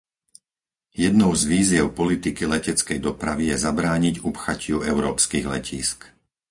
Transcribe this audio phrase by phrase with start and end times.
[1.03, 5.99] Jednou z výziev politiky leteckej dopravy je zabrániť upchatiu európskych letísk.